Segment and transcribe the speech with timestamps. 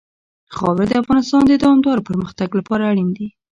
[0.55, 3.27] خاوره د افغانستان د دوامداره پرمختګ لپاره اړین دي.